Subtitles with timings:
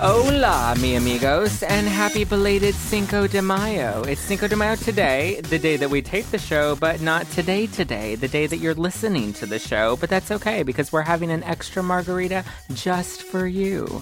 [0.00, 4.04] Hola, mi amigos, and happy belated Cinco de Mayo.
[4.04, 7.66] It's Cinco de Mayo today, the day that we tape the show, but not today,
[7.66, 9.96] today, the day that you're listening to the show.
[9.96, 14.00] But that's okay because we're having an extra margarita just for you.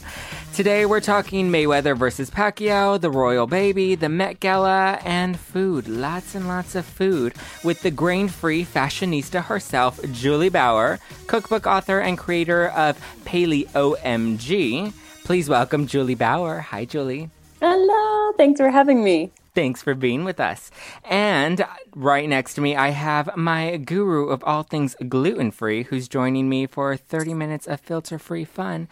[0.53, 5.89] Today, we're talking Mayweather versus Pacquiao, the royal baby, the Met Gala, and food.
[5.89, 7.33] Lots and lots of food
[7.65, 14.93] with the grain free fashionista herself, Juli Bauer, cookbook author and creator of PaleOMG.
[15.27, 16.61] Please welcome Juli Bauer.
[16.61, 17.29] Hi, Juli.
[17.61, 18.33] Hello.
[18.37, 19.33] Thanks for having me.
[19.57, 20.71] Thanks for being with us.
[21.03, 26.07] And right next to me, I have my guru of all things gluten free, who's
[26.07, 28.87] joining me for 30 minutes of filter free fun,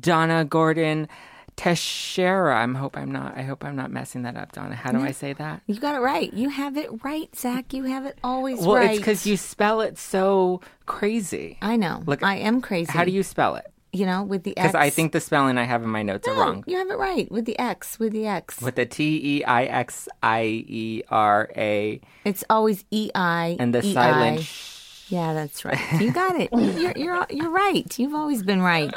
[0.00, 1.08] Donna Gordon.
[1.56, 2.54] Teixiera.
[2.54, 3.38] I hope I'm not.
[3.38, 4.74] I hope I'm not messing that up, Donna.
[4.74, 5.62] How do I say that?
[5.66, 6.32] You got it right.
[6.32, 7.72] You have it right, Zack.
[7.72, 8.82] You have it always Well, right.
[8.82, 11.56] Well, it's because you spell it so crazy.
[11.62, 12.02] I know.
[12.04, 12.92] Look, I am crazy.
[12.92, 13.70] How do you spell it?
[13.92, 14.68] You know, with the X.
[14.68, 16.64] Because I think the spelling I have in my notes no, are wrong.
[16.66, 17.98] You have it right with the X.
[17.98, 18.60] With the X.
[18.60, 23.74] With the T E I X I E R A it's always E I and
[23.74, 23.92] the E-I.
[23.92, 24.40] silent.
[24.42, 25.80] sh- Yeah, that's right.
[26.00, 26.50] You got it.
[26.54, 27.98] You're you're you're right.
[27.98, 28.94] You've always been right.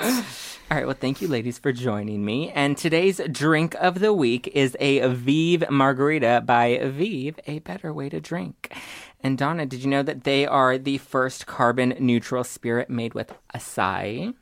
[0.72, 2.50] All right, well, thank you, ladies, for joining me.
[2.52, 8.10] And today's drink of the week is a VEEV Margarita by VEEV, a better way
[8.10, 8.74] to drink.
[9.22, 13.34] And Donna, did you know that they are the first carbon neutral spirit made with
[13.54, 14.34] acai?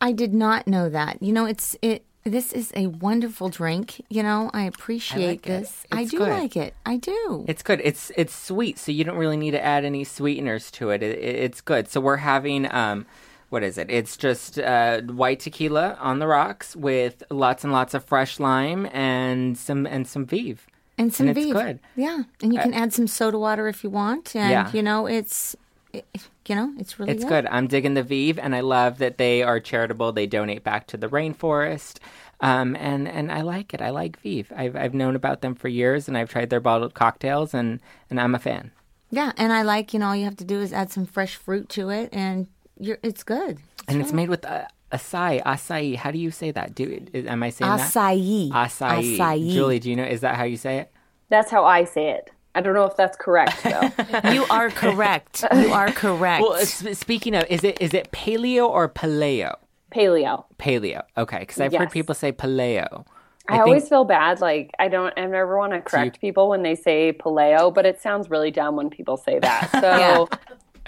[0.00, 1.22] I did not know that.
[1.22, 2.04] You know, it's it.
[2.24, 4.04] This is a wonderful drink.
[4.10, 5.60] You know, I appreciate like it.
[5.60, 5.86] this.
[5.90, 6.28] I do good.
[6.28, 6.74] like it.
[6.84, 7.44] I do.
[7.48, 7.80] It's good.
[7.82, 11.02] It's it's sweet, so you don't really need to add any sweeteners to it.
[11.02, 11.88] it, it- it's good.
[11.88, 13.06] So we're having um,
[13.48, 13.90] what is it?
[13.90, 18.86] It's just uh, white tequila on the rocks with lots and lots of fresh lime
[18.92, 20.58] and some and some VEEV.
[20.98, 21.52] and some and it's VEEV.
[21.52, 21.76] good.
[21.76, 24.36] Uh, Yeah, and you can add some soda water if you want.
[24.36, 24.70] And Yeah.
[24.72, 25.56] you know, it's
[25.92, 27.46] it, you know, it's really It's good.
[27.46, 30.12] I'm digging the VEEV, and I love that they are charitable.
[30.12, 31.98] They donate back to the rainforest,
[32.40, 33.80] um, and and I like it.
[33.80, 34.46] I like VEEV.
[34.56, 38.20] I've I've known about them for years, and I've tried their bottled cocktails, and and
[38.20, 38.72] I'm a fan.
[39.10, 41.34] Yeah, and I like, you know, all you have to do is add some fresh
[41.34, 42.46] fruit to it, and
[42.78, 43.58] you're it's good.
[43.88, 45.42] And it's made with uh, acai.
[45.42, 45.96] Acai.
[45.96, 46.74] How do you say that?
[46.74, 47.90] Do am I saying that?
[47.90, 48.50] Acai.
[48.50, 49.18] Acai.
[49.18, 49.52] Acai.
[49.52, 50.04] Juli, do you know?
[50.04, 50.92] Is that how you say it?
[51.28, 52.30] That's how I say it.
[52.54, 54.30] I don't know if that's correct though.
[54.30, 55.44] You are correct.
[55.54, 56.42] You are correct.
[56.42, 59.56] Well, speaking of, is it is it paleo or paleo?
[59.92, 60.44] Paleo.
[60.58, 61.02] Paleo.
[61.16, 63.04] Okay, because I've heard people say paleo.
[63.48, 64.40] I, always feel bad.
[64.40, 65.12] Like I don't.
[65.16, 68.76] I never want to correct people when they say paleo, but it sounds really dumb
[68.76, 69.68] when people say that.
[69.80, 70.28] So,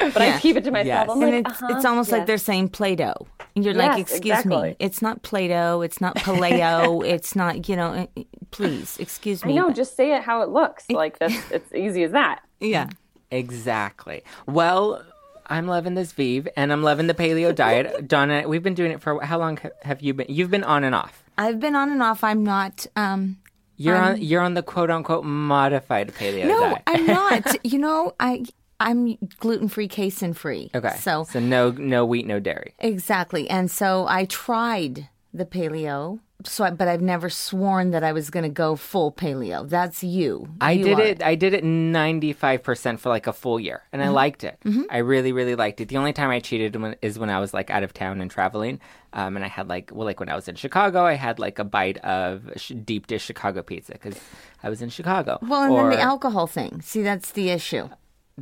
[0.02, 0.10] Yeah.
[0.12, 0.86] but I keep it to myself.
[0.86, 1.10] Yes.
[1.10, 3.26] I'm and like, it's uh-huh, it's almost like they're saying Play-Doh.
[3.54, 4.70] And you're like, excuse exactly.
[4.70, 9.48] me, it's not Play-Doh, it's not Paleo, it's not, you know, eh, please, excuse I
[9.48, 9.54] me.
[9.56, 9.70] know.
[9.72, 10.88] Just say it how it looks.
[10.90, 11.34] Like that's.
[11.50, 12.40] It's easy as that.
[12.60, 12.88] yeah.
[13.30, 14.22] Exactly.
[14.46, 15.02] Well,
[15.46, 18.06] I'm loving this VEEV, and I'm loving the paleo diet.
[18.06, 19.58] Donna, we've been doing it for how long?
[19.82, 20.26] Have you been?
[20.28, 21.24] You've been on and off.
[21.38, 22.22] I've been on and off.
[22.22, 23.38] I'm not um
[23.76, 24.20] You're on.
[24.20, 26.82] You're on the quote unquote modified paleo No, diet.
[26.86, 27.64] I'm not.
[27.64, 28.44] you know, I
[28.86, 30.70] I'm gluten-free, casein-free.
[30.74, 30.96] okay.
[30.98, 32.74] So so no no wheat, no dairy.
[32.78, 33.48] Exactly.
[33.50, 36.20] And so I tried the paleo.
[36.44, 39.68] So, I, but I've never sworn that I was going to go full paleo.
[39.68, 40.48] That's you.
[40.60, 41.02] I You did are.
[41.02, 41.22] it.
[41.22, 44.14] I did it 95 percent for like a full year, and I Mm-hmm.
[44.14, 44.58] liked it.
[44.90, 45.86] I really, really liked it.
[45.88, 48.28] The only time I cheated when, is when I was like out of town and
[48.28, 48.80] traveling,
[49.12, 51.60] um, and I had like well, like when I was in Chicago, I had like
[51.60, 54.18] a bite of sh- deep dish Chicago pizza because
[54.64, 55.38] I was in Chicago.
[55.42, 56.80] Well, and Or- then the alcohol thing.
[56.82, 57.88] See, that's the issue.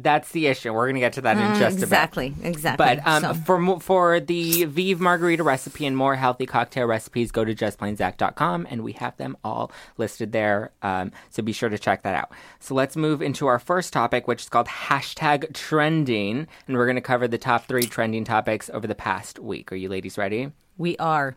[0.03, 0.73] That's the issue.
[0.73, 1.83] We're gonna get to that in Mm, just a bit.
[1.85, 2.85] exactly, exactly.
[2.97, 7.45] But um, So- for for the VEEV Margarita recipe and more healthy cocktail recipes, go
[7.45, 10.71] to justplainzack.com and we have them all listed there.
[10.83, 12.31] Um, so be sure to check that out.
[12.61, 16.97] So let's move into our first topic, which is called hashtag trending, and we're going
[16.97, 19.73] to cover the top three trending topics over the past week.
[19.73, 20.53] Are you ladies ready?
[20.79, 21.37] we are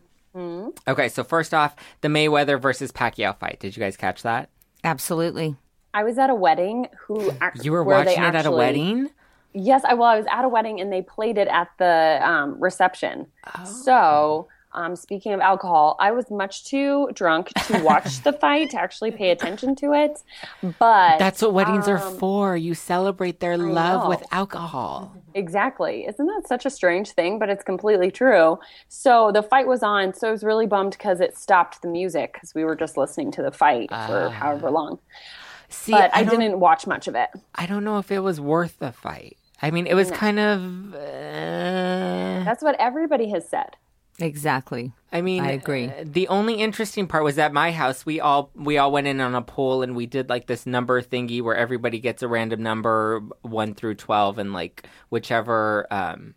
[0.88, 3.60] Okay, so first off, the Mayweather versus Pacquiao fight.
[3.60, 4.50] Did you guys catch that?
[4.84, 5.56] absolutely.
[5.94, 6.88] I was at a wedding.
[7.08, 9.10] Who ac- You were watching it at a wedding.
[9.54, 12.60] Yes, I well, I was at a wedding and they played it at the um,
[12.60, 13.28] reception.
[13.56, 13.66] Oh.
[13.66, 18.82] So, um, speaking of alcohol, I was much too drunk to watch the fight to
[18.82, 20.24] actually pay attention to it.
[20.80, 22.58] But That's what weddings are um, for.
[22.58, 24.10] You celebrate their love know.
[24.10, 25.16] with alcohol.
[25.36, 26.06] Exactly.
[26.08, 27.38] Isn't that such a strange thing?
[27.38, 28.58] But it's completely true.
[28.88, 30.16] So the fight was on.
[30.16, 33.32] So I was really bummed because it stopped the music because we were just listening
[33.34, 34.98] to the fight for however long.
[35.74, 37.30] See, But I, don't- didn't watch much of it.
[37.56, 39.38] I don't know if it was worth the fight.
[39.62, 40.94] I mean, it was kind of.
[40.94, 43.78] Uh, That's what everybody has said.
[44.20, 44.92] Exactly.
[45.12, 45.88] I mean, I agree.
[45.88, 48.06] uh, the only interesting part was at my house.
[48.06, 51.02] We all we all went in on a poll and we did like this number
[51.02, 55.88] thingy where everybody gets a random number one through twelve and like whichever.
[55.92, 56.36] um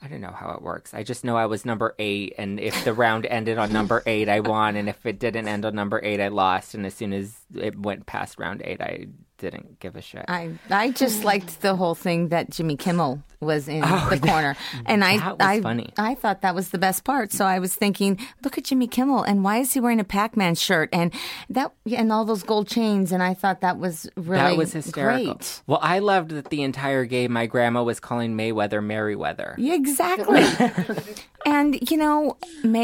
[0.00, 0.94] I don't know how it works.
[0.94, 4.28] I just know I was number eight, and if the round ended on number eight,
[4.28, 6.74] I won, and if it didn't end on number eight, I lost.
[6.74, 9.08] And as soon as it went past round eight, I
[9.38, 10.24] didn't give a shit.
[10.28, 14.56] I I just liked the whole thing that Jimmy Kimmel was in oh, the corner,
[14.84, 15.92] and I Oh, that I funny.
[15.96, 17.32] I thought that was the best part.
[17.32, 20.54] So I was thinking, look at Jimmy Kimmel, and why is he wearing a Pac-Man
[20.56, 21.12] shirt and
[21.50, 23.12] that and all those gold chains?
[23.12, 25.34] And I thought that was really that was hysterical.
[25.34, 25.62] great.
[25.66, 29.54] Well, I loved that the entire game my grandma was calling Mayweather Merryweather.
[29.56, 30.42] Yeah, exactly.
[31.46, 32.36] and you know,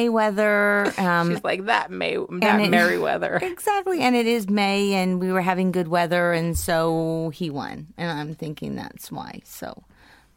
[0.08, 0.96] Mayweather.
[0.98, 3.38] Um, She's like that May that it- Merryweather.
[3.42, 7.88] Exactly, and it is May, and we were having good weather, and so he won,
[7.96, 9.40] and I'm thinking that's why.
[9.44, 9.82] So,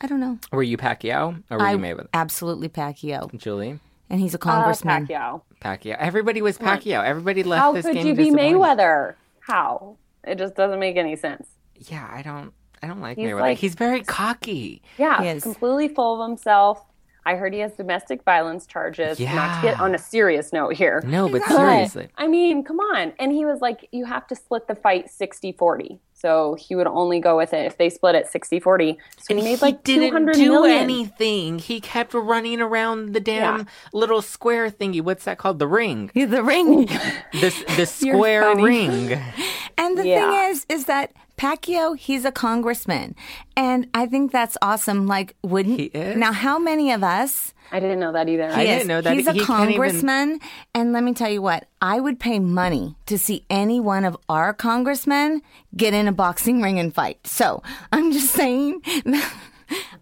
[0.02, 0.40] I don't know.
[0.52, 2.08] Were you Pacquiao or were I you Mayweather?
[2.14, 3.80] absolutely Pacquiao, Juli
[4.10, 5.06] and he's a Uh, congressman.
[5.08, 5.42] Pacquiao.
[5.62, 5.98] Pacquiao.
[6.00, 7.04] Everybody was Pacquiao.
[7.04, 8.56] Everybody left How this could game you be disappointed.
[8.56, 9.16] Mayweather?
[9.42, 9.98] How?
[10.24, 11.48] It just doesn't make any sense.
[11.76, 12.54] Yeah, I don't.
[12.82, 13.40] I don't like He's Mayweather.
[13.42, 14.82] like- He's very cocky.
[14.98, 15.44] Yeah, He is.
[15.44, 16.84] completely full of himself.
[17.28, 19.20] I heard he has domestic violence charges.
[19.20, 19.36] Yeah.
[19.36, 21.04] Not to get on a serious note here.
[21.06, 22.08] No, but But, seriously.
[22.18, 23.12] I mean, come on.
[23.20, 26.00] And he was like, you have to split the fight 60 40.
[26.14, 28.98] So he would only go with it if they split it 60 40.
[29.20, 30.78] So he made like didn't 200 do million.
[30.84, 31.60] anything.
[31.60, 33.64] He kept running around the damn Yeah.
[33.94, 35.02] little square thingy.
[35.02, 35.60] What's that called?
[35.60, 36.10] The ring.
[36.16, 36.90] Yeah, the ring.
[37.34, 39.20] This the square ring.
[39.78, 40.20] and the Yeah.
[40.32, 43.16] thing is, is that Pacquiao, he's a congressman,
[43.56, 45.06] and I think that's awesome.
[45.06, 46.18] Like, wouldn't He is?
[46.18, 46.32] now?
[46.32, 47.54] How many of us?
[47.72, 48.50] I didn't know that either.
[48.50, 49.14] I He didn't know that.
[49.14, 50.40] He's a He can't even- congressman,
[50.74, 54.18] and let me tell you what: I would pay money to see any one of
[54.30, 55.42] our congressmen
[55.76, 57.28] get in a boxing ring and fight.
[57.28, 58.82] So I'm just saying.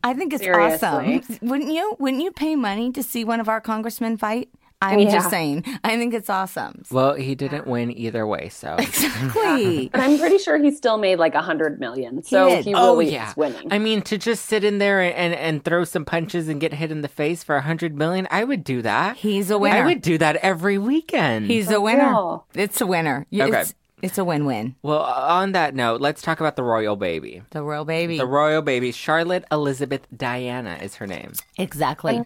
[0.03, 0.87] I think it's Seriously.
[0.87, 1.21] awesome.
[1.41, 1.95] Wouldn't you?
[1.99, 4.49] Wouldn't you pay money to see one of our congressmen fight?
[4.93, 5.11] I'm Yeah.
[5.11, 5.63] just saying.
[5.83, 6.83] I think it's awesome.
[6.91, 9.89] Well, he didn't win either way, so Exactly.
[9.91, 12.23] But I'm pretty sure he still made like a 100 million.
[12.23, 12.65] So did.
[12.65, 13.71] he, Oh really yeah, is winning.
[13.71, 16.73] I mean, to just sit in there and, and, and throw some punches and get
[16.73, 19.17] hit in the face for a hundred million, I would do that.
[19.17, 19.75] He's a winner.
[19.77, 21.47] I would do that every weekend.
[21.47, 22.09] He's a winner.
[22.09, 22.45] real.
[22.53, 23.25] It's a winner.
[23.31, 23.61] Y- Okay.
[23.61, 24.75] It's, it's a win-win.
[24.83, 27.41] well, on that note, let's talk about the royal baby.
[27.51, 28.17] The royal baby.
[28.17, 31.31] The royal baby, Charlotte Elizabeth Diana, is her name.
[31.57, 32.21] exactly.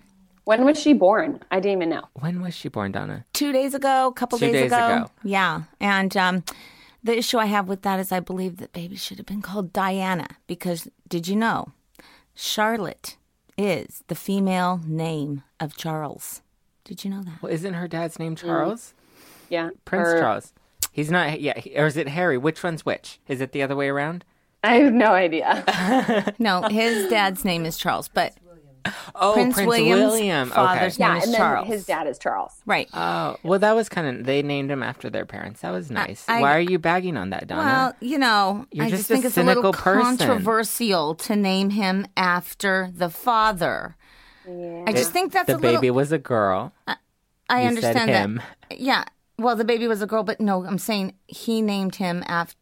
[0.49, 1.39] When was she born?
[1.51, 2.03] I didn't even know.
[2.15, 3.23] When was she born, Donna?
[3.33, 4.95] Two days ago, a couple Two days, days ago.
[4.95, 5.11] ago.
[5.23, 5.61] Yeah.
[5.79, 6.43] And um,
[7.03, 9.71] the issue I have with that is I believe that baby should have been called
[9.71, 11.71] Diana because did you know
[12.35, 13.17] Charlotte
[13.57, 16.41] is the female name of Charles?
[16.83, 17.41] Did you know that?
[17.41, 18.93] Well, isn't her dad's name Charles?
[19.49, 19.69] Yeah.
[19.85, 20.53] Prince Or- Charles.
[20.91, 21.39] He's not.
[21.39, 22.37] Yeah, or is it Harry?
[22.37, 23.19] Which one's which?
[23.27, 24.25] Is it the other way around?
[24.63, 25.63] I have no idea.
[26.39, 28.33] No, his dad's name is Charles, but
[29.15, 30.49] Oh, Prince Prince, William's William.
[30.49, 31.03] father's Okay.
[31.03, 32.53] name yeah, is and then his dad is Charles.
[32.65, 32.87] right.
[32.93, 34.25] Oh, well, that was kind of.
[34.25, 35.61] They named him after their parents.
[35.61, 36.23] That was nice.
[36.27, 37.61] I- Why are you bagging on that, Donna?
[37.63, 40.17] Well, you know, You're I just just a think it's a little person.
[40.17, 43.95] controversial to name him after the father.
[44.47, 45.77] I just think that's the a little.
[45.81, 46.73] baby was a girl.
[47.49, 48.41] I you understand said him.
[48.69, 48.79] that.
[48.79, 49.03] Yeah.
[49.37, 52.55] Well, the baby was a girl, but no, I'm saying he named him after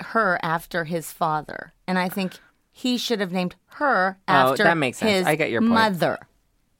[0.00, 2.34] her after his father, and I think
[2.72, 5.10] he should have named her Oh, after that makes sense.
[5.10, 5.72] his I get your point.
[5.74, 6.18] mother.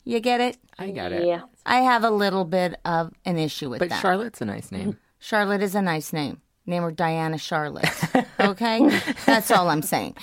[0.05, 0.57] You get it?
[0.79, 1.25] I got it.
[1.27, 1.43] Yeah.
[1.65, 3.97] I have a little bit of an issue with But that.
[3.97, 4.99] But Charlotte's a nice name.
[5.21, 6.41] Charlotte is a nice name.
[6.67, 7.89] Name her Diana Charlotte.
[8.41, 9.01] Okay?
[9.27, 10.17] That's all I'm saying.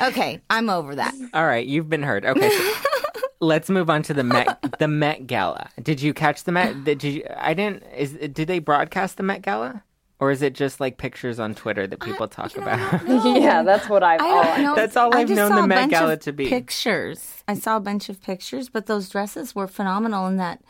[0.00, 1.14] Okay, I'm over that.
[1.34, 2.24] All right, you've been heard.
[2.24, 2.72] Okay, so
[3.40, 4.78] let's move on to the Met.
[4.78, 5.68] The Met Gala.
[5.82, 6.84] Did you catch the Met?
[6.84, 7.24] Did you?
[7.36, 7.82] I didn't.
[7.94, 9.82] Is did they broadcast the Met Gala?
[10.20, 13.36] Or is it just like pictures on Twitter that people talk You know, I about?
[13.40, 14.20] yeah, that's what I've.
[14.20, 14.74] I all know.
[14.74, 16.48] That's all I I've just known saw the a Met Gala to be.
[16.48, 17.44] Pictures.
[17.46, 20.60] I saw a bunch of pictures, but those dresses were phenomenal in that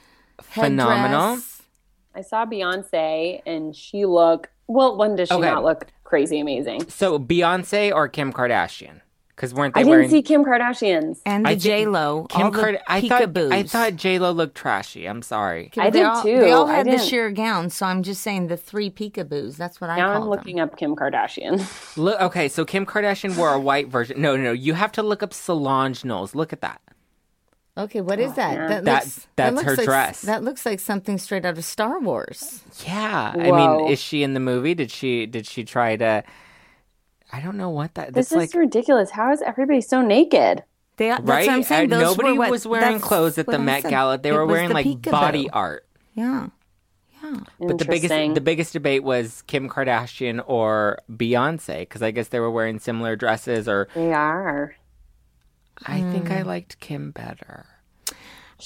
[0.43, 1.29] Phenomenal?
[1.31, 1.63] headdress.
[2.15, 4.49] I saw Beyonce, and she looked.
[4.67, 5.47] Well, when does she Okay.
[5.47, 6.89] not look crazy amazing?
[6.91, 9.01] so Beyonce or Kim Kardashian?
[9.39, 11.23] Because weren't they I didn't wearing see Kim Kardashian's.
[11.25, 13.53] And the J Lo, Kim all the Card- I thought peekaboos.
[13.53, 15.07] I thought J Lo looked trashy.
[15.07, 15.71] I'm sorry.
[15.79, 16.41] I they did all, too.
[16.41, 19.57] They all had the sheer gowns, so I'm just saying the three peekaboos.
[19.57, 19.99] That's what I.
[19.99, 20.31] Now I'm them.
[20.31, 21.97] looking up Kim Kardashian.
[21.97, 24.21] Look, okay, so Kim Kardashian wore a white version.
[24.21, 24.53] No, no, no.
[24.53, 26.35] You have to look up Solange Knowles.
[26.35, 26.81] Look at that.
[27.77, 28.55] Okay, what is oh, that?
[28.55, 28.67] yeah.
[28.67, 30.23] That, That- looks, that's looks her like, dress.
[30.23, 32.65] That looks like something straight out of Star Wars.
[32.85, 33.35] Yeah.
[33.37, 34.75] I mean, is she in the movie?
[34.75, 36.25] Did she did she try to
[37.33, 39.11] I don't know what that this is like ridiculous.
[39.11, 40.63] How is everybody so naked?
[40.97, 41.47] They, that's right?
[41.47, 41.93] what I'm saying.
[41.93, 43.85] Uh, Those nobody were what- was wearing clothes at the Met.
[43.85, 44.19] Gala.
[44.19, 45.11] They It were wearing the like peekaboo.
[45.11, 45.87] body art.
[46.15, 46.49] Yeah.
[47.23, 47.41] Yeah.
[47.61, 52.41] But the biggest the biggest debate was Kim Kardashian or Beyonce because I guess they
[52.41, 54.75] were wearing similar dresses or They are.
[55.87, 56.33] I think Hmm.
[56.33, 57.67] I liked Kim better.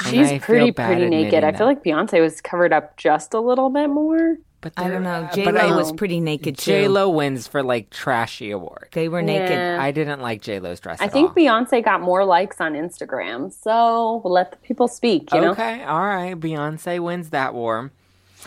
[0.04, 1.44] She's pretty, pretty naked.
[1.44, 1.64] I feel that.
[1.66, 4.38] like Beyonce was covered up just a little bit more.
[4.62, 5.24] But I don't know.
[5.24, 6.70] uh, J Lo was pretty naked too.
[6.70, 8.88] J Lo wins for like trashy award.
[8.92, 9.50] They were naked.
[9.50, 9.76] Yeah.
[9.78, 11.00] I didn't like J Lo's dress.
[11.00, 11.34] I at think all.
[11.34, 15.34] Beyonce got more likes on Instagram, so we'll let the people speak.
[15.34, 16.38] You know, Okay, all right.
[16.38, 17.90] Beyonce wins that war.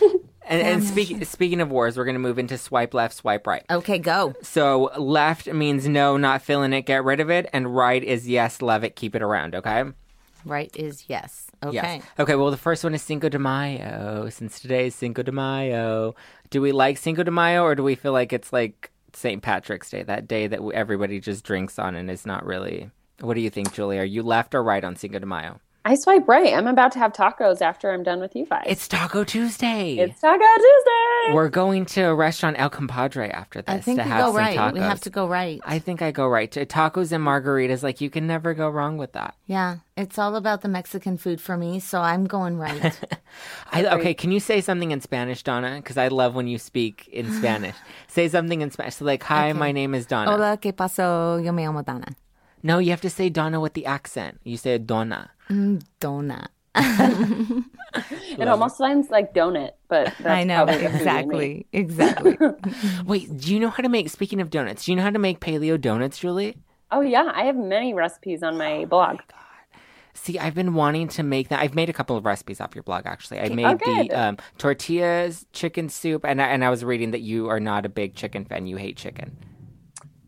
[0.00, 3.64] and and speaking speaking of wars, we're gonna move into swipe left, swipe right.
[3.70, 4.34] Okay, go.
[4.42, 8.62] So left means no, not feeling it, get rid of it, and right is yes,
[8.62, 9.54] love it, keep it around.
[9.54, 9.84] Okay.
[10.46, 11.48] Right is yes.
[11.62, 11.74] Okay.
[11.74, 12.04] Yes.
[12.20, 12.36] Okay.
[12.36, 14.28] Well, the first one is Cinco de Mayo.
[14.30, 16.14] Since today is Cinco de Mayo,
[16.50, 19.42] do we like Cinco de Mayo, or do we feel like it's like St.
[19.42, 22.90] Patrick's Day, that day that everybody just drinks on and is not really?
[23.20, 23.98] What do you think, Juli?
[23.98, 25.60] Are you left or right on Cinco de Mayo?
[25.86, 26.52] I swipe right.
[26.52, 28.64] I'm about to have tacos after I'm done with you guys.
[28.66, 29.94] It's Taco Tuesday.
[29.98, 31.32] It's Taco Tuesday.
[31.32, 34.26] We're going to a restaurant El Compadre after this I think to we have go
[34.32, 34.58] some right.
[34.58, 34.72] tacos.
[34.72, 35.60] We have to go right.
[35.64, 37.84] I think I go right to tacos and margaritas.
[37.84, 39.36] Like you can never go wrong with that.
[39.46, 42.98] Yeah, it's all about the Mexican food for me, so I'm going right.
[43.72, 45.76] I, okay, can you say something in Spanish, Donna?
[45.76, 47.76] Because I love when you speak in Spanish.
[48.08, 48.96] say something in Spanish.
[48.96, 50.32] So like, hi, my name is Donna.
[50.32, 51.40] Hola, ¿qué pasó?
[51.44, 52.08] Yo me llamo Dana.
[52.64, 54.40] No, you have to say Donna with the accent.
[54.42, 55.30] You say Donna.
[56.00, 56.48] Dona.
[56.78, 61.66] it almost sounds like donut, but that's I know probably the food we make.
[61.72, 62.36] exactly, exactly.
[63.06, 64.10] Wait, do you know how to make?
[64.10, 66.56] Speaking of donuts, do you know how to make paleo donuts, Juli?
[66.90, 69.20] Oh yeah, I have many recipes on my blog.
[70.12, 71.60] See, I've been wanting to make that.
[71.60, 73.38] I've made a couple of recipes off your blog, actually.
[73.38, 74.08] I Oh, made good.
[74.10, 77.84] the um, tortillas, chicken soup, and I, and I was reading that you are not
[77.84, 78.66] a big chicken fan.
[78.66, 79.36] You hate chicken.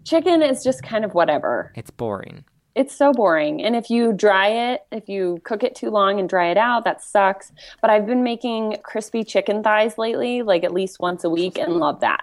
[0.05, 1.73] Chicken is just kind of whatever.
[1.75, 2.45] It's boring.
[2.79, 3.61] It's so boring.
[3.61, 6.85] And if you dry it, if you cook it too long and dry it out,
[6.85, 7.51] that sucks.
[7.81, 11.79] But I've been making crispy chicken thighs lately, like at least once a week, and
[11.79, 12.23] love that.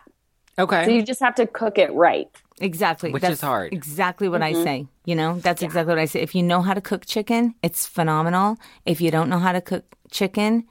[0.58, 0.86] Okay.
[0.86, 2.30] So you just have to cook it right.
[2.62, 3.12] Exactly.
[3.12, 3.74] Which That's is hard.
[3.74, 4.64] Exactly what I mm-hmm.
[4.64, 4.88] say.
[5.04, 6.22] You know, that's exactly what I say.
[6.22, 8.56] If you know how to cook chicken, it's phenomenal.
[8.86, 10.64] If you don't know how to cook chicken,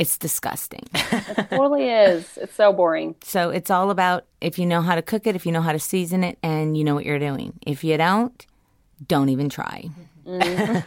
[0.00, 0.82] it's disgusting.
[1.12, 2.38] It totally is.
[2.38, 3.14] It's so boring.
[3.22, 5.72] so it's all about if you know how to cook it, if you know how
[5.72, 7.52] to season it, and you know what you're doing.
[7.64, 8.46] If you don't,
[9.06, 9.88] don't even try.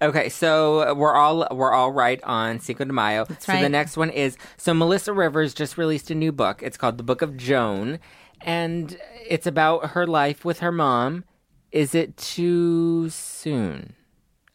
[0.00, 3.26] Okay, so we're all we're all right on Cinco de Mayo.
[3.38, 6.60] so the next one is so Melissa Rivers just released a new book.
[6.64, 8.00] It's called The Book of Joan,
[8.40, 11.24] and it's about her life with her mom.
[11.70, 13.94] Is it too soon?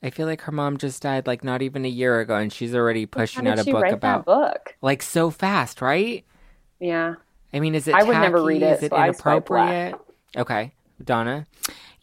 [0.04, 2.76] I feel like her mom just died like not even a year ago, and she's
[2.76, 4.76] already How pushing did out a she book write about that book?
[4.82, 6.26] like so fast, right?
[6.82, 7.16] Yeah.
[7.54, 7.96] I mean, is it?
[7.96, 9.96] I would never read it, Is it so I inappropriate?
[10.36, 11.48] Okay, Donna.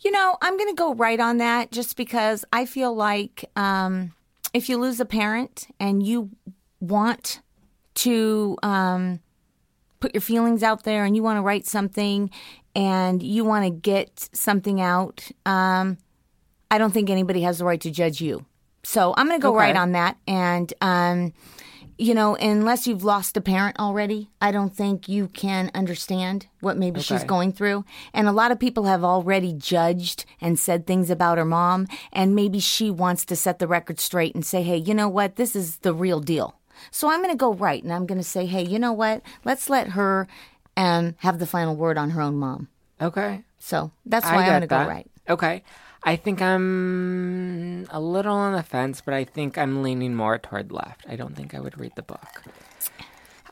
[0.04, 4.12] You know, I'm going to go right on that just because I feel like um,
[4.52, 6.28] if you lose a parent and you
[6.80, 7.40] want
[7.94, 9.20] to um,
[10.00, 12.30] put your feelings out there and you want to write something
[12.76, 15.96] and you want to get something out, um,
[16.70, 18.44] I don't think anybody has the right to judge you.
[18.82, 19.58] So I'm going to go Okay.
[19.58, 20.18] right on that.
[20.26, 21.32] And, um,
[21.98, 26.76] you know, unless you've lost a parent already, I don't think you can understand what
[26.76, 27.84] maybe she's going through.
[28.12, 31.86] And a lot of people have already judged and said things about her mom.
[32.12, 35.36] And maybe she wants to set the record straight and say, hey, you know what?
[35.36, 36.58] This is the real deal.
[36.90, 39.22] So I'm going to go right and I'm going to say, hey, you know what?
[39.44, 40.26] Let's let her
[40.76, 42.68] um, have the final word on her own mom.
[43.00, 43.44] Okay.
[43.58, 45.10] So that's why I'm going to go right.
[45.28, 45.62] Okay.
[46.06, 50.70] I think I'm a little on the fence, but I think I'm leaning more toward
[50.70, 51.06] left.
[51.08, 52.42] I don't think I would read the book.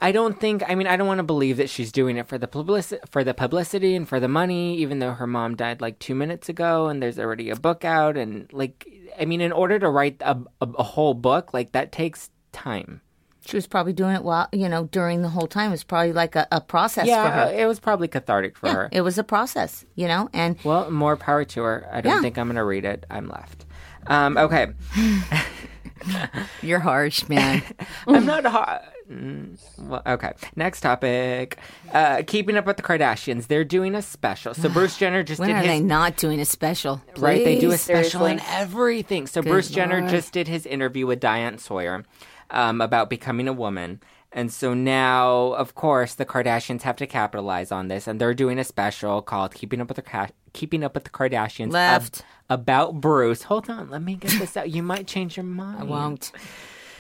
[0.03, 0.63] I don't think.
[0.69, 3.25] I mean, I don't want to believe that she's doing it for the publicity, for
[3.25, 4.77] the publicity and for the money.
[4.79, 8.17] Even though her mom died like two minutes ago, and there's already a book out,
[8.17, 8.87] and like,
[9.19, 13.01] I mean, in order to write a, a, a whole book, like that takes time.
[13.45, 15.69] She was probably doing it while, you know, during the whole time.
[15.69, 17.55] It was probably like a, a process for Yeah, her.
[17.55, 18.89] it was probably cathartic for her.
[18.93, 21.89] It was a process, you know, and Well, more power to her.
[21.93, 22.21] I don't Yeah.
[22.21, 23.05] think I'm going to read it.
[23.11, 23.65] I'm left.
[24.07, 24.69] Um, okay.
[26.63, 27.63] you're harsh, man.
[28.07, 28.85] I'm not hot.
[29.11, 30.33] Mm, well, okay.
[30.57, 31.59] Next topic.
[31.93, 33.47] Uh, keeping up with the Kardashians.
[33.47, 34.55] They're doing a special.
[34.55, 37.01] So Bruce Jenner just when did are his they not doing a special?
[37.19, 37.45] right.
[37.45, 39.27] They do a special on everything.
[39.27, 42.05] So Bruce Jenner just did his interview with Diane Sawyer
[42.53, 44.01] um, about becoming a woman.
[44.35, 48.59] And so now, of course, the Kardashians have to capitalize on this, and they're doing
[48.59, 52.25] a special called "Keeping Up with the Ca- Keeping Up with the Kardashians" ab- Left.
[52.49, 53.43] about Bruce.
[53.43, 54.71] Hold on, let me get this out.
[54.71, 55.81] You might change your mind.
[55.81, 56.33] I won't.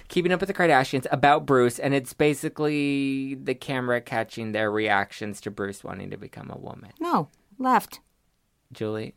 [0.08, 5.40] Keeping Up with the Kardashians about Bruce, and it's basically the camera catching their reactions
[5.40, 6.90] to Bruce wanting to become a woman.
[7.00, 7.28] No,
[7.58, 8.00] left.
[8.74, 9.14] Juli,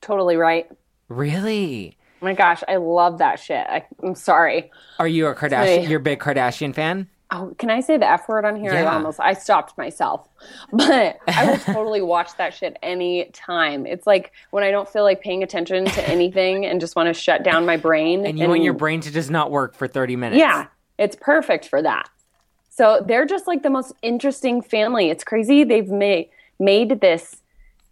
[0.00, 0.66] Totally right.
[1.08, 1.98] really?
[2.20, 3.66] My gosh, I love that shit.
[3.66, 4.70] I, I'm sorry.
[4.98, 5.88] Are you a Kardashian?
[5.88, 7.08] You're a big Kardashian fan?
[7.32, 8.72] Oh, can I say the F word on here?
[8.72, 8.90] Yeah.
[8.90, 10.26] I almost I stopped myself.
[10.72, 13.86] But I will totally watch that shit any time.
[13.86, 17.14] It's like when I don't feel like paying attention to anything and just want to
[17.14, 18.24] shut down my brain.
[18.26, 20.38] And you want your brain to just not work for 30 minutes?
[20.38, 20.66] Yeah,
[20.98, 22.08] it's perfect for that.
[22.70, 25.10] So they're just like the most interesting family.
[25.10, 25.64] It's crazy.
[25.64, 27.36] They've made made this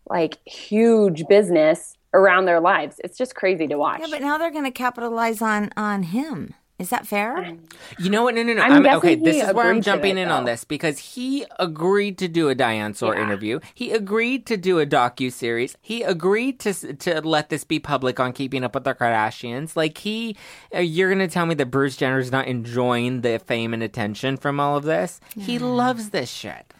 [0.09, 3.01] like huge business around their lives.
[3.05, 4.01] It's just crazy to watch.
[4.01, 6.55] Yeah, but now they're going to capitalize on on him.
[6.79, 7.57] Is that fair?
[7.99, 8.37] You know what?
[8.37, 8.63] No, no, no.
[8.63, 12.19] I'm I'm, okay, this is where I'm jumping it, in on this because he agreed
[12.19, 13.25] to do a Diane Sawyer Yeah.
[13.25, 13.59] interview.
[13.75, 15.77] He agreed to do a docu series.
[15.83, 19.75] He agreed to to let this be public on Keeping Up with the Kardashians.
[19.75, 20.37] Like he,
[20.73, 24.61] uh, you're gonna tell me that Bruce Jenner's not enjoying the fame and attention from
[24.61, 25.21] all of this?
[25.37, 26.73] He loves this shit.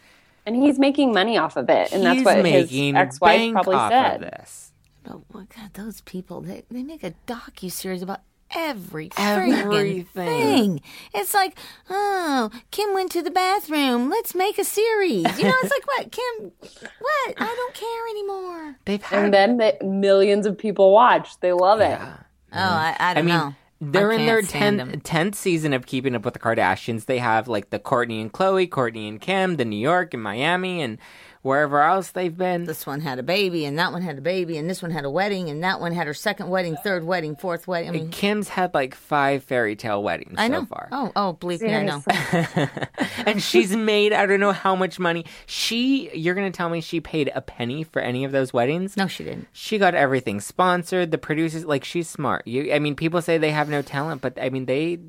[0.45, 3.75] and he's making money off of it, and that's He's what his making ex-wife probably
[3.75, 4.23] off said.
[4.23, 4.68] of this.
[5.03, 10.05] But oh, God, those people they, they make a docu series about every Everything.
[10.05, 10.81] freaking thing.
[11.13, 11.57] It's like,
[11.89, 14.09] oh, Kim went to the bathroom.
[14.09, 15.25] Let's make a series.
[15.37, 16.51] You know, it's like what Kim?
[16.99, 17.35] What?
[17.37, 18.75] I don't care anymore.
[18.85, 21.39] They've had And then the millions of people watch.
[21.39, 21.99] They love it.
[22.01, 23.55] Oh, I, I I don't mean, know.
[23.79, 25.01] they're I in their 10th, them.
[25.01, 27.05] 10th season of Keeping Up with the Kardashians.
[27.05, 30.81] They have like the Kourtney and Khloé, Kourtney and Kim, the New York and Miami,
[30.81, 30.97] and
[31.41, 32.65] wherever else they've been.
[32.65, 35.05] This one had a baby, and that one had a baby, and this one had
[35.05, 37.89] a wedding, and that one had her second wedding, third wedding, fourth wedding.
[37.89, 40.61] I mean, Kim's had like five fairy tale weddings I know.
[40.61, 40.89] so far.
[40.91, 42.03] Oh, oh, believe me, I know.
[43.25, 45.25] And she's made, I don't know how much money.
[45.45, 48.97] She, you're going to tell me she paid a penny for any of those weddings?
[48.97, 49.47] No, she didn't.
[49.51, 51.11] She got everything sponsored.
[51.11, 52.47] The producers, like, she's smart.
[52.47, 54.99] You, I mean, people say they have no talent, but I mean, they.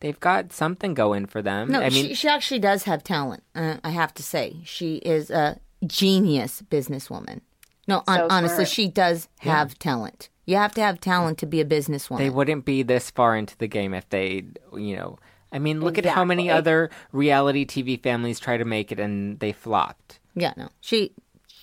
[0.00, 1.72] They've got something going for them.
[1.72, 3.42] No, I mean, she, she actually does have talent.
[3.52, 7.40] Uh, I have to say, she is a genius businesswoman.
[7.86, 8.68] No, hon- So honestly, smart.
[8.68, 10.28] she does have talent.
[10.46, 12.18] You have to have talent to be a businesswoman.
[12.18, 15.18] they wouldn't be this far into the game if they, you know.
[15.52, 19.38] I mean, look at how many other reality TV families try to make it and
[19.40, 20.18] they flopped.
[20.34, 21.12] yeah, no, she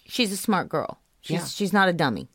[0.05, 0.99] she's a smart girl.
[1.21, 1.45] She's Yeah.
[1.45, 2.27] she's not a dummy.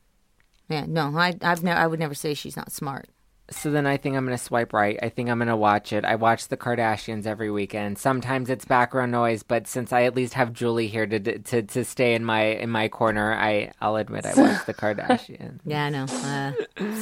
[0.68, 3.08] Yeah, no, I I've never I would never say she's not smart.
[3.52, 4.96] So then I think I'm going to swipe right.
[5.02, 6.04] I think I'm going to watch it.
[6.04, 7.98] I watch the Kardashians every weekend.
[7.98, 11.84] Sometimes it's background noise, but since I at least have Juli here to to, to
[11.84, 15.60] stay in my in my corner, I I'll admit I watched the Kardashians.
[15.64, 16.04] Yeah, I know.
[16.04, 16.52] Uh,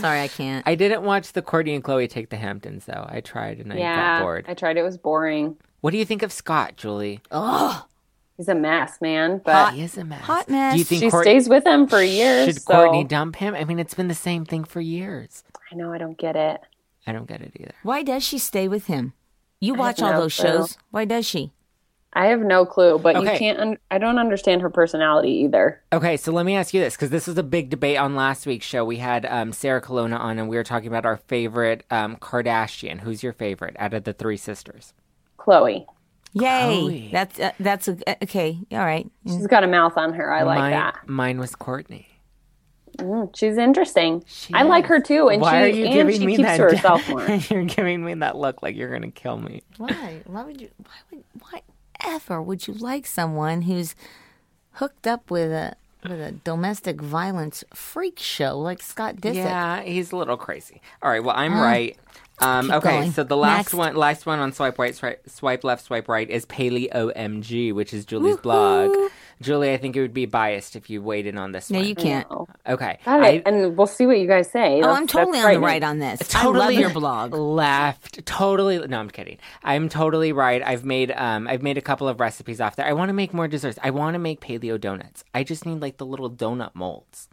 [0.01, 0.67] sorry, I can't.
[0.67, 3.07] I didn't watch the Kourtney and Khloé take the Hamptons though.
[3.09, 4.45] I tried and I got bored.
[4.49, 4.77] I tried.
[4.79, 5.57] It was boring.
[5.81, 7.21] What do you think of Scott, Juli?
[7.31, 7.85] oh,
[8.39, 9.43] He's a mess, man.
[9.45, 10.21] But he is a mess.
[10.21, 10.75] hot mess.
[10.75, 12.47] Do you think she Court- stays with him for years.
[12.47, 13.53] should so Kourtney dump him?
[13.57, 15.43] I mean, it's been the same thing for years.
[15.71, 15.93] I know.
[15.93, 16.61] I don't get it.
[17.07, 17.73] I don't get it either.
[17.83, 19.13] Why does she stay with him?
[19.61, 20.45] You have watch all no those clue.
[20.49, 20.79] shows.
[20.91, 21.53] Why does she?
[22.15, 22.99] I have no clue.
[22.99, 23.33] But Okay.
[23.35, 23.59] you can't.
[23.61, 25.83] Un- I don't understand her personality either.
[25.93, 28.47] Okay, so let me ask you this because this was a big debate on last
[28.47, 28.85] week's show.
[28.85, 33.01] We had um, Sarah Colonna on, and we were talking about our favorite um, Kardashian.
[33.01, 34.95] Who's your favorite out of the three sisters?
[35.39, 35.85] Khloé.
[36.33, 36.43] Yay!
[36.43, 37.13] Khloé.
[37.13, 38.59] That's uh, that's a, okay.
[38.73, 39.11] All right.
[39.27, 40.33] She's got a mouth on her.
[40.33, 41.09] I like mine, that.
[41.09, 42.07] Mine was Kourtney.
[42.99, 44.25] Mm, she's interesting.
[44.27, 46.49] She I like her too, and Why she are you and giving she me keeps
[46.49, 46.57] that?
[46.59, 47.27] to herself more.
[47.51, 49.63] you're giving me that look like you're gonna kill me.
[49.77, 50.21] Why?
[50.27, 50.69] Why would you?
[50.79, 51.25] Why would?
[51.41, 51.63] Why
[52.05, 53.95] ever would you like someone who's
[54.73, 59.35] hooked up with a with a domestic violence freak show like Scott Disick?
[59.37, 60.81] Yeah, he's a little crazy.
[61.03, 61.97] All right, well, I'm right.
[62.41, 63.11] Um, okay, going.
[63.13, 63.75] so the last Next.
[63.75, 68.05] one, last one on swipe right, swipe, swipe left, swipe right is PaleOMG, which is
[68.05, 68.93] Juli's blog.
[69.41, 71.89] Juli, I think it would be biased if you weighed in on this No, one.
[71.89, 72.29] you can't.
[72.31, 72.49] No.
[72.67, 74.79] Okay, Got I and we'll see what you guys say.
[74.79, 76.21] Oh, That's- I'm totally on the right on this.
[76.29, 77.33] totally I love your blog.
[77.35, 78.79] Left, totally.
[78.87, 79.39] No, I'm kidding.
[79.63, 80.63] I'm totally right.
[80.65, 82.87] I've made um, I've made a couple of recipes off there.
[82.87, 83.79] I want to make more desserts.
[83.83, 85.25] I want to make paleo donuts.
[85.35, 87.29] I just need like the little donut molds.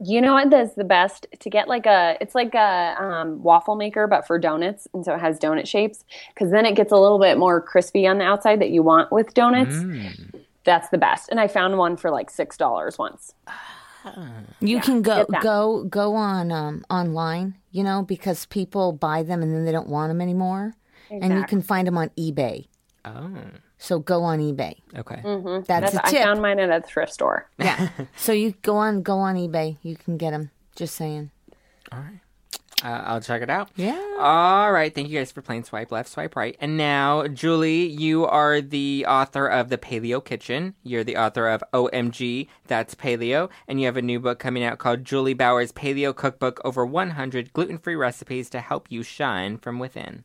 [0.00, 3.74] You know what is the best to get like a it's like a um, waffle
[3.74, 6.96] maker but for donuts and so it has donut shapes because then it gets a
[6.96, 9.74] little bit more crispy on the outside that you want with donuts.
[9.74, 10.37] Mm.
[10.68, 11.30] That's the best.
[11.30, 13.32] And I found one for like six dollars once.
[14.60, 19.52] You can go go go on um, online, you know, because people buy them and
[19.54, 20.74] then they don't want them anymore,
[21.10, 22.66] and you can find them on eBay.
[23.06, 23.30] Oh,
[23.78, 24.74] So go on eBay.
[24.96, 25.22] okay.
[25.66, 26.22] That's, That's, a I tip.
[26.22, 27.48] found mine at a thrift store.
[27.58, 27.88] yeah.
[28.16, 29.78] so you go on go on eBay.
[29.82, 30.50] You can get them.
[30.76, 31.30] Just saying.
[31.90, 32.20] All right.
[32.84, 33.70] Uh, I'll check it out.
[33.74, 34.00] Yeah.
[34.20, 34.94] All right.
[34.94, 36.56] Thank you guys for playing Swipe Left, Swipe Right.
[36.60, 40.74] And now, Juli, you are the author of The Paleo Kitchen.
[40.84, 43.50] You're the author of OMG, That's Paleo.
[43.66, 47.52] And you have a new book coming out called Juli Bauer's Paleo Cookbook Over 100
[47.52, 50.22] Gluten Free Recipes to Help You Shine from Within.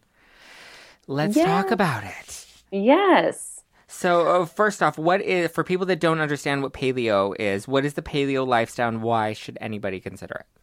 [1.08, 1.46] Let's Yeah.
[1.46, 2.46] talk about it.
[2.72, 3.62] Yes.
[3.88, 7.84] So, uh, first off, what is, for people that don't understand what paleo is, what
[7.86, 10.36] is the paleo lifestyle and why should anybody consider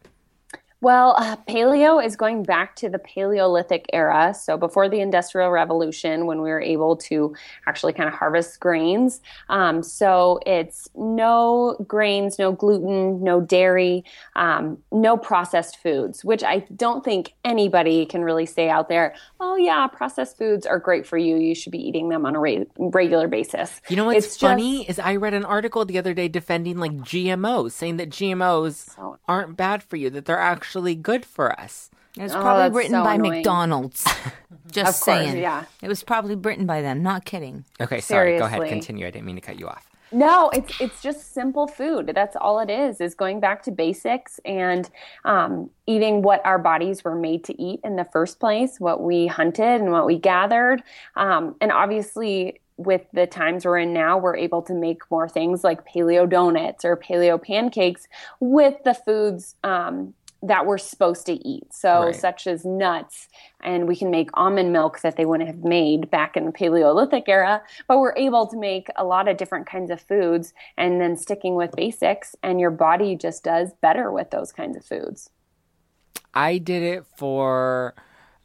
[0.81, 4.33] Well, uh, paleo is going back to the Paleolithic era.
[4.33, 7.35] So before the Industrial Revolution, when we were able to
[7.67, 9.21] actually kind of harvest grains.
[9.49, 14.03] Um, so it's no grains, no gluten, no dairy,
[14.35, 19.57] um, no processed foods, which I don't think anybody can really say out there, oh,
[19.57, 21.35] yeah, processed foods are great for you.
[21.35, 23.81] You should be eating them on a re- regular basis.
[23.87, 26.93] You know what's It's funny is I read an article the other day defending like
[26.93, 31.89] GMOs, saying that GMOs So- aren't bad for you, that they're actually good for us.
[32.17, 33.31] It was Oh, probably that's written so by annoying.
[33.31, 34.03] McDonald's.
[34.71, 35.37] Just course, saying.
[35.41, 35.65] yeah.
[35.81, 37.01] It was probably written by them.
[37.03, 37.65] Not kidding.
[37.79, 38.37] Okay, sorry.
[38.37, 39.05] Go ahead, continue.
[39.07, 39.87] I didn't mean to cut you off.
[40.13, 42.11] No, it's it's just simple food.
[42.13, 42.99] That's all it is.
[42.99, 44.89] Is going back to basics and
[45.23, 49.27] um, eating what our bodies were made to eat in the first place, what we
[49.27, 50.83] hunted and what we gathered,
[51.15, 55.63] um, and obviously with the times we're in now, we're able to make more things
[55.63, 58.07] like paleo donuts or paleo pancakes
[58.41, 61.73] with the foods um, that we're supposed to eat.
[61.73, 62.15] So, Right.
[62.15, 63.27] such as nuts,
[63.61, 67.29] and we can make almond milk that they wouldn't have made back in the Paleolithic
[67.29, 67.61] era.
[67.87, 71.55] But we're able to make a lot of different kinds of foods and then sticking
[71.55, 75.29] with basics, and your body just does better with those kinds of foods.
[76.33, 77.93] I did it for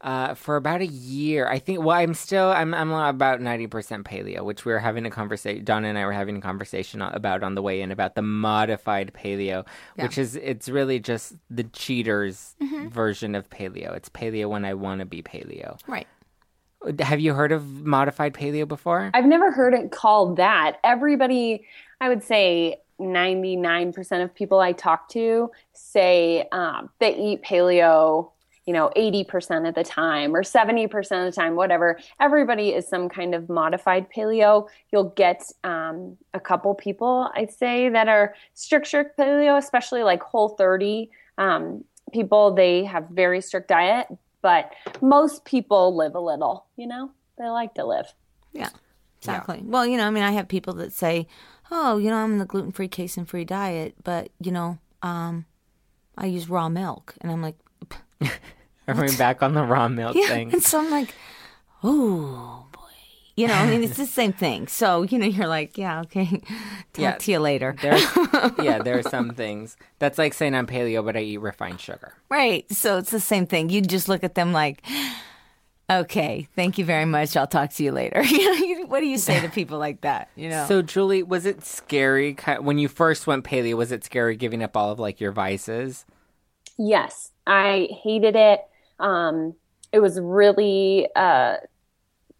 [0.07, 1.49] uh, for about a year.
[1.49, 1.79] I think.
[1.79, 2.47] Well, I'm still.
[2.47, 2.73] I'm.
[2.73, 5.65] I'm about ninety percent paleo, which we were having a conversation.
[5.65, 9.11] Donna and I were having a conversation about on the way in about the modified
[9.13, 9.67] paleo,
[9.97, 12.55] which is it's really just the cheaters
[12.87, 13.93] version of paleo.
[13.97, 15.77] It's paleo when I want to be paleo.
[15.87, 16.07] Right.
[16.99, 19.11] Have you heard of modified paleo before?
[19.13, 20.77] I've never heard it called that.
[20.85, 21.65] Everybody,
[21.99, 28.31] I would say 99% of people I talk to say um, they eat paleo,
[28.67, 31.97] you know, 80% of the time or 70% of the time, whatever.
[32.19, 34.67] Everybody is some kind of modified paleo.
[34.91, 40.21] You'll get um, a couple people, I'd say, that are strict, strict paleo, especially like
[40.21, 42.53] whole 30 um, people.
[42.53, 44.07] They have very strict diet,
[44.41, 48.13] but most people live a little, you know, they like to live.
[48.51, 48.69] Yeah.
[49.19, 49.61] Exactly.
[49.63, 51.27] Well, you know, I mean, I have people that say,
[51.71, 55.45] "Oh, you know, I'm in the gluten free, casein free diet, but you know, um,
[56.15, 57.55] I use raw milk," and I'm like,
[58.87, 60.53] Are we back on the raw milk "Yeah," thing?
[60.53, 61.13] and so I'm like,
[61.83, 62.79] "Oh boy,"
[63.35, 64.67] you know, I mean, it's the same thing.
[64.67, 66.25] So you know, you're like, "Yeah, okay,
[66.93, 67.11] talk Yeah.
[67.17, 68.01] to you later." There's,
[68.61, 69.75] yeah, there are some things.
[69.99, 72.13] That's like saying I'm paleo, but I eat refined sugar.
[72.29, 72.65] Right.
[72.71, 73.69] So it's the same thing.
[73.69, 74.81] You just look at them like,
[75.89, 77.35] okay, thank you very much.
[77.37, 78.21] I'll talk to you later.
[78.23, 80.29] You know, what do you say to people like that?
[80.35, 83.75] You know, So, Juli, was it scary when you first went paleo?
[83.75, 86.05] Was it scary giving up all of like your vices?
[86.77, 88.61] Yes, I hated it.
[88.99, 89.55] Um,
[89.91, 91.57] it was really uh,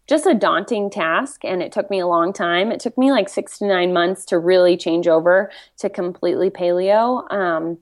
[0.06, 2.72] just a daunting task, and it took me a long time.
[2.72, 7.30] It took me like six to nine months to really change over to completely paleo.
[7.32, 7.78] Um,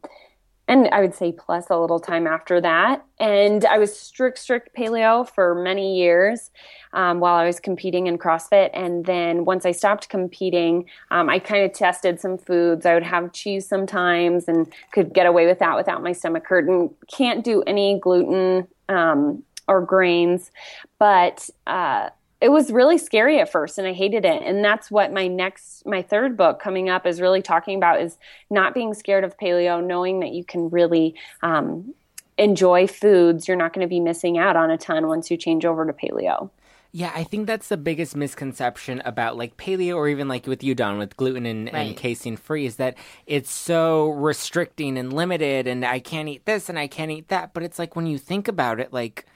[0.69, 3.05] and I would say plus a little time after that.
[3.21, 6.51] And I was strict, strict paleo for many years
[6.93, 8.71] um, while I was competing in CrossFit.
[8.75, 12.85] And then once I stopped competing, um, I kind of tested some foods.
[12.85, 16.93] I would have cheese sometimes and could get away with that without my stomach hurting.
[17.13, 20.51] Can't do any gluten um, or grains.
[20.99, 24.43] But uh, it was really scary at first and I hated it.
[24.43, 28.19] And that's what my next, my third book coming up is really talking about is
[28.51, 31.95] not being scared of paleo, knowing that you can really um,
[32.37, 33.49] enjoy foods.
[33.49, 35.93] You're not going to be missing out on a ton once you change over to
[35.93, 36.51] paleo.
[36.93, 40.75] Yeah, I think that's the biggest misconception about like paleo or even like with you,
[40.75, 42.97] Don, with gluten and, and casein free is that
[43.27, 47.53] it's so restricting and limited and I can't eat this and I can't eat that.
[47.53, 49.27] But it's like when you think about it, like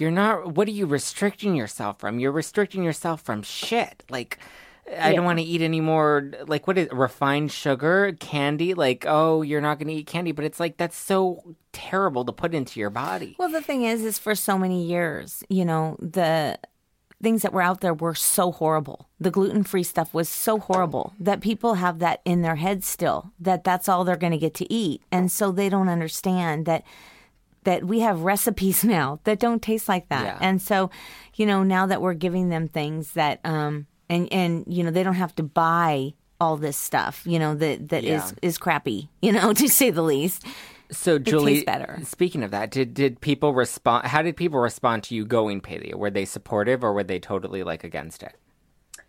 [0.00, 2.18] you're not, what are you restricting yourself from?
[2.18, 4.04] You're restricting yourself from shit.
[4.08, 4.38] Like,
[4.98, 8.74] I don't want to eat any more like what is refined sugar, candy.
[8.74, 12.32] Like, oh, you're not going to eat candy, but it's like that's so terrible to
[12.32, 13.36] put into your body.
[13.38, 16.58] Well, the thing is, is for so many years, you know, the
[17.22, 19.08] things that were out there were so horrible.
[19.20, 23.32] The gluten free stuff was so horrible that people have that in their head still
[23.38, 26.82] that that's all they're going to get to eat, and so they don't understand that
[27.64, 30.24] that we have recipes now that don't taste like that.
[30.24, 30.38] Yeah.
[30.40, 30.90] And so,
[31.34, 35.02] you know, now that we're giving them things that um and and you know, they
[35.02, 38.48] don't have to buy all this stuff, you know, that that is Yeah.
[38.48, 40.44] is crappy, you know, to say the least.
[40.92, 42.00] So, Juli, better.
[42.04, 44.06] speaking of that, did did people respond?
[44.08, 45.94] How did people respond to you going paleo?
[45.94, 48.34] Were they supportive or were they totally like against it,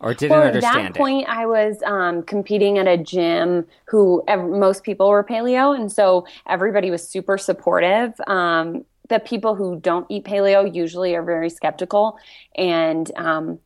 [0.02, 4.22] or didn't Well, at understand that point, I was um, competing at a gym who
[4.26, 8.12] ev- most people were paleo, and so everybody was super supportive.
[8.26, 12.18] Um, the people who don't eat paleo usually are very skeptical,
[12.56, 13.60] and um,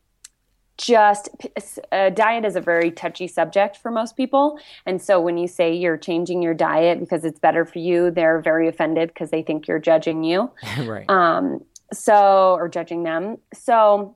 [0.77, 1.29] just
[1.89, 4.59] diet is a very touchy subject for most people.
[4.85, 8.41] And so when you say you're changing your diet because it's better for you, they're
[8.41, 11.09] very offended because they think you're judging you right.
[11.09, 13.37] um, so or judging them.
[13.53, 14.15] So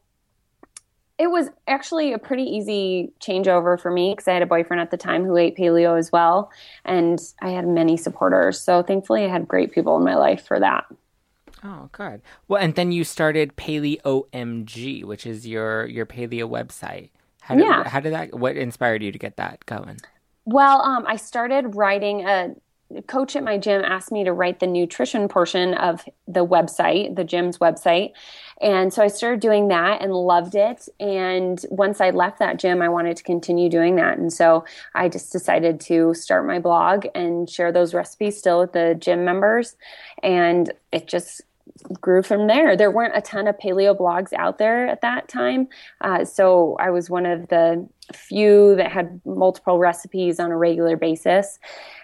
[1.21, 4.89] it was actually a pretty easy changeover for me because I had a boyfriend at
[4.89, 6.51] the time who ate paleo as well,
[6.83, 8.59] and I had many supporters.
[8.59, 10.85] So thankfully, I had great people in my life for that.
[11.63, 12.23] Oh, good.
[12.47, 14.01] Well, and then you started Paleo
[14.33, 17.09] OMG, which is your your paleo website.
[17.41, 17.87] How did, Yeah.
[17.87, 18.33] How did that?
[18.33, 19.99] What inspired you to get that going?
[20.45, 22.55] Well, um, I started writing a
[23.07, 27.23] coach at my gym asked me to write the nutrition portion of the website, the
[27.23, 28.11] gym's website.
[28.61, 30.87] And so I started doing that and loved it.
[30.99, 34.17] And once I left that gym, I wanted to continue doing that.
[34.17, 38.73] And so I just decided to start my blog and share those recipes still with
[38.73, 39.75] the gym members.
[40.21, 41.41] And it just
[41.99, 42.77] grew from there.
[42.77, 45.67] There weren't a ton of paleo blogs out there at that time.
[46.01, 50.97] Uh, so I was one of the few that had multiple recipes on a regular
[50.97, 51.59] basis.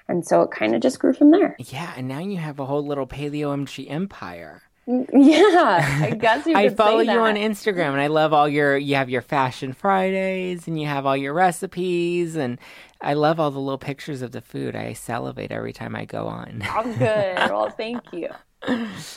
[0.07, 1.55] And so it kind of just grew from there.
[1.59, 4.63] Yeah, and now you have a whole little PaleOMG empire.
[4.87, 7.35] Mm, yeah, I guess you I follow you on.
[7.35, 8.77] Instagram, and I love all your.
[8.77, 12.57] You have your Fashion Fridays, and you have all your recipes, and
[13.01, 14.75] I love all the little pictures of the food.
[14.75, 16.63] I salivate every time I go on.
[16.69, 17.37] Oh, good.
[17.57, 18.29] Well, thank you.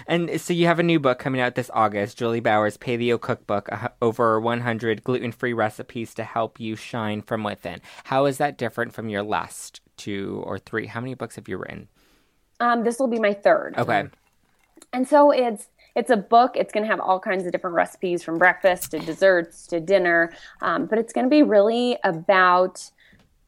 [0.06, 3.68] And so you have a new book coming out this August, Juli Bauer's Paleo Cookbook,
[4.02, 7.80] over 100 gluten-free recipes to help you shine from within.
[8.04, 10.86] How is that different from your last two or three?
[10.86, 11.88] How many books have you written?
[12.58, 13.74] Um, this will be my third.
[13.78, 14.08] Okay.
[14.92, 16.56] And so it's it's a book.
[16.56, 20.32] It's going to have all kinds of different recipes from breakfast to desserts to dinner.
[20.62, 22.90] Um, but it's going to be really about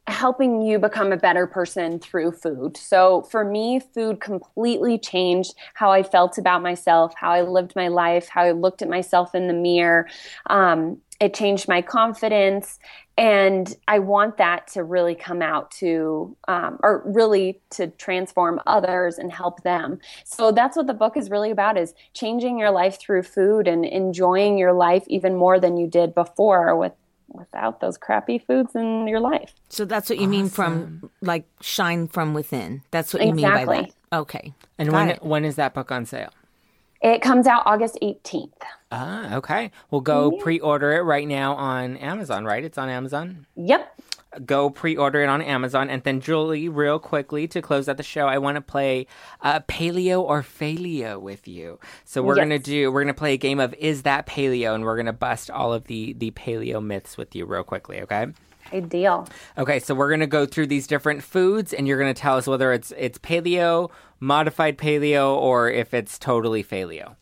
[0.09, 2.77] helping you become a better person through food.
[2.77, 7.88] So for me, food completely changed how I felt about myself, how I lived my
[7.88, 10.09] life, how I looked at myself in the mirror.
[10.49, 12.81] Um, it changed my confidence.
[13.17, 19.19] And I want that to really come out to, um, or really to transform others
[19.19, 19.99] and help them.
[20.25, 23.85] So that's what the book is really about: is changing your life through food and
[23.85, 26.93] enjoying your life even more than you did before with
[27.33, 29.55] without those crappy foods in your life.
[29.68, 32.83] So that's what you mean from like shine from within.
[32.90, 33.90] That's what you mean by that.
[34.12, 34.53] Okay.
[34.79, 35.23] And Got when it.
[35.23, 36.33] when is that book on sale?
[37.01, 38.53] It comes out August 18th.
[38.92, 39.73] Ah, okay.
[39.90, 42.45] We'll go pre-order it right now on Amazon.
[42.45, 42.62] Right?
[42.62, 43.47] It's on Amazon.
[43.57, 44.01] Yep.
[44.47, 45.90] Go pre-order it on Amazon.
[45.90, 49.07] And then Juli, real quickly to close out the show, I want to play
[49.42, 51.79] uh, Paleo or Failio with you.
[52.05, 52.45] So we're Yes.
[52.45, 55.51] gonna do we're gonna play a game of Is that Paleo, and we're gonna bust
[55.51, 58.01] all of the the Paleo myths with you real quickly.
[58.03, 58.27] Okay.
[58.73, 59.29] Ideal.
[59.59, 62.73] Okay, so we're gonna go through these different foods, and you're gonna tell us whether
[62.73, 67.16] it's it's paleo, modified paleo, or if it's totally paleo.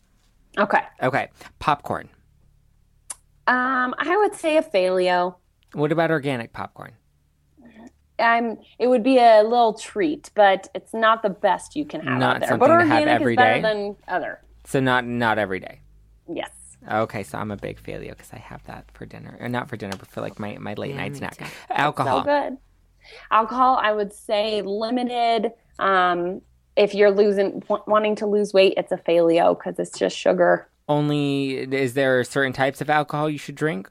[0.57, 0.81] Okay.
[1.03, 2.07] Okay, popcorn.
[3.47, 5.35] Um, I would say a failio.
[5.73, 6.93] What about organic popcorn?
[8.21, 8.57] I'm.
[8.79, 12.35] It would be a little treat, but it's not the best you can have Not
[12.35, 12.49] out there.
[12.49, 13.61] something But to have organic every is better day?
[13.61, 14.39] than other.
[14.65, 15.81] So not not every day.
[16.31, 16.51] Yes.
[16.89, 19.77] Okay, so I'm a big failure because I have that for dinner, or not for
[19.77, 21.37] dinner, but for like my, my late Yeah, night snack.
[21.37, 21.45] too.
[21.69, 22.21] Alcohol.
[22.21, 22.57] So good.
[23.29, 25.51] Alcohol, I would say limited.
[25.77, 26.41] Um,
[26.75, 30.69] if you're losing w- wanting to lose weight, it's a failio because it's just sugar.
[30.89, 33.87] Only is there certain types of alcohol you should drink?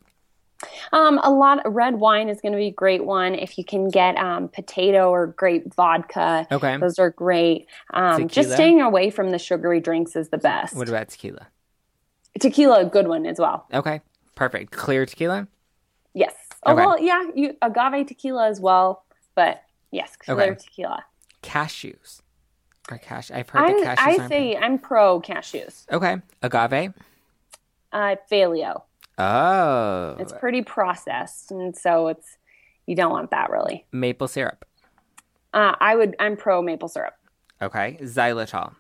[0.93, 3.65] Um, a lot of red wine is going to be a great one if you
[3.65, 6.47] can get um, potato or grape vodka.
[6.51, 6.77] Okay.
[6.77, 7.67] Those are great.
[7.95, 10.77] Um, just staying away from the sugary drinks is the best.
[10.77, 11.49] What about tequila?
[12.39, 13.67] Tequila, a good one as well.
[13.73, 14.01] Okay,
[14.35, 14.73] perfect.
[14.73, 15.49] Clear tequila.
[16.15, 16.35] Yes.
[16.65, 20.55] Oh well, yeah, you agave tequila as well, but yes, clear Okay.
[20.55, 21.05] tequila.
[21.43, 22.21] Cashews.
[22.91, 23.31] Or cash.
[23.31, 25.87] I've heard that I, cashews I say I'm pro cashews.
[25.91, 26.93] Okay, agave.
[27.93, 28.83] Uh, failio.
[29.21, 30.17] Oh.
[30.19, 32.37] It's pretty processed, and so it's
[32.87, 33.87] you don't want that really.
[33.93, 34.65] maple syrup.
[35.53, 36.17] Uh, I would.
[36.19, 37.15] I'm pro maple syrup.
[37.61, 37.99] Okay.
[38.01, 38.75] Xylitol.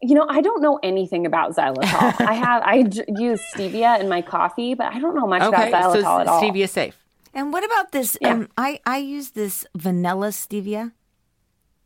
[0.00, 2.20] You know, I don't know anything about xylitol.
[2.26, 5.68] I have I j- use stevia in my coffee, but I don't know much Okay.
[5.68, 6.40] about So xylitol at all.
[6.42, 7.04] stevia safe.
[7.34, 8.16] And what about this?
[8.20, 8.32] Yeah.
[8.34, 10.92] Um, I I use this vanilla stevia.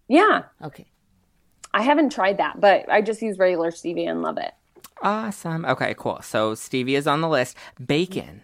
[0.08, 0.86] Yeah, Okay.
[1.72, 4.52] I haven't tried that, but I just use regular stevia and love it.
[5.02, 5.64] Awesome.
[5.64, 6.20] Okay, cool.
[6.22, 7.56] So stevia is on the list.
[7.84, 8.42] Bacon.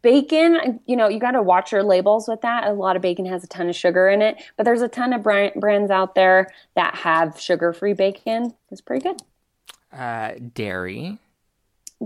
[0.00, 2.66] Bacon, you know, you got to watch your labels with that.
[2.66, 5.12] A lot of bacon has a ton of sugar in it, but there's a ton
[5.12, 8.54] of brand, brands out there that have sugar-free bacon.
[8.70, 9.20] It's pretty good.
[9.92, 11.18] Uh, dairy.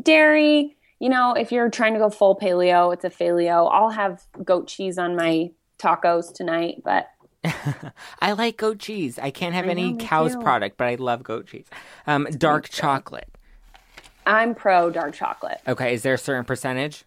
[0.01, 3.69] Dairy, you know, if you're trying to go full paleo, it's a paleo.
[3.71, 7.11] I'll have goat cheese on my tacos tonight, but
[8.21, 9.19] I like goat cheese.
[9.19, 10.41] I can't have I any know, cow's too.
[10.41, 11.67] product, but I love goat cheese.
[12.07, 13.29] Um, dark chocolate.
[14.27, 15.61] I'm pro dark chocolate.
[15.67, 17.05] Okay, is there a certain percentage?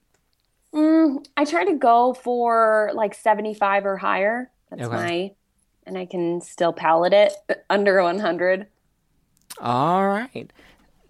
[0.73, 4.51] Mm, I try to go for like 75 or higher.
[4.69, 4.95] That's Okay.
[4.95, 5.31] my,
[5.85, 7.33] and I can still palate it
[7.69, 8.67] under 100.
[9.61, 10.51] All right.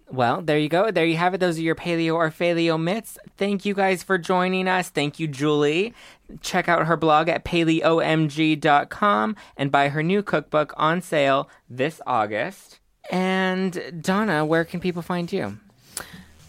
[0.08, 0.92] Well, there you go.
[0.92, 1.38] There you have it.
[1.40, 3.18] Those are your paleo or paleo myths.
[3.36, 4.88] Thank you guys for joining us.
[4.88, 5.94] Thank you, Juli.
[6.42, 12.78] Check out her blog at paleomg.com and buy her new cookbook on sale this August.
[13.10, 15.58] And Donna, where can people find you?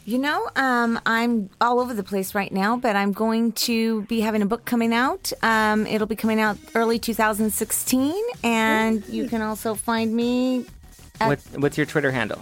[0.05, 4.21] You know, um, I'm all over the place right now, but I'm going to be
[4.21, 5.33] having a book coming out.
[5.43, 10.65] Um, it'll be coming out early 2016, and you can also find me
[11.19, 12.41] What, what's your Twitter handle?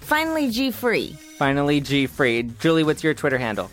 [0.00, 1.12] finally G Free.
[1.38, 2.42] Finally, G Free.
[2.42, 3.70] Juli, what's your Twitter handle?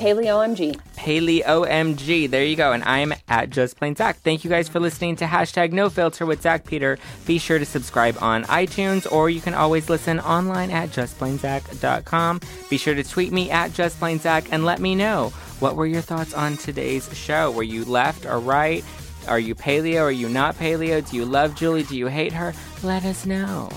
[0.00, 0.80] PaleOMG.
[0.96, 2.28] Paley OMG.
[2.28, 2.72] There you go.
[2.72, 4.16] And I'm at Just Plain Zack.
[4.18, 6.98] Thank you guys for listening to hashtag No Filter with Zack Peter.
[7.26, 12.40] Be sure to subscribe on iTunes or you can always listen online at JustPlainZack.com.
[12.70, 15.28] Be sure to tweet me at Just Plain Zack and let me know
[15.60, 17.50] what were your thoughts on today's show.
[17.50, 18.84] Were you left or right?
[19.28, 20.02] Are you paleo?
[20.02, 21.08] Are you not paleo?
[21.08, 21.82] Do you love Juli?
[21.82, 22.54] Do you hate her?
[22.82, 23.68] Let us know.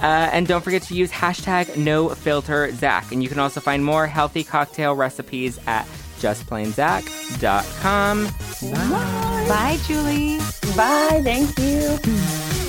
[0.00, 3.10] Uh, and don't forget to use hashtag no filter Zack.
[3.12, 5.86] And you can also find more healthy cocktail recipes at
[6.18, 8.28] justplainzack.com.
[9.48, 10.38] Bye, Juli.
[10.76, 11.20] Bye.
[11.24, 12.67] Thank you.